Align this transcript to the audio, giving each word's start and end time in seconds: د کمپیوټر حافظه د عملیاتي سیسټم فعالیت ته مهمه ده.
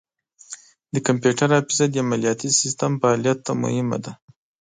د 0.93 0.95
کمپیوټر 1.07 1.49
حافظه 1.55 1.85
د 1.89 1.95
عملیاتي 2.05 2.49
سیسټم 2.59 2.91
فعالیت 3.01 3.39
ته 3.45 3.51
مهمه 3.63 3.97
ده. 4.03 4.11